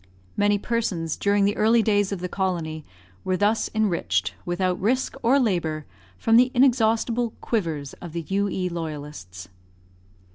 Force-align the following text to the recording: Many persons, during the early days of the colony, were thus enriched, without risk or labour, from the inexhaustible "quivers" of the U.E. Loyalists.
Many 0.35 0.57
persons, 0.57 1.15
during 1.15 1.45
the 1.45 1.55
early 1.55 1.83
days 1.83 2.11
of 2.11 2.21
the 2.21 2.27
colony, 2.27 2.83
were 3.23 3.37
thus 3.37 3.69
enriched, 3.75 4.33
without 4.47 4.81
risk 4.81 5.15
or 5.21 5.39
labour, 5.39 5.85
from 6.17 6.37
the 6.37 6.49
inexhaustible 6.55 7.35
"quivers" 7.39 7.93
of 8.01 8.13
the 8.13 8.25
U.E. 8.27 8.67
Loyalists. 8.69 9.47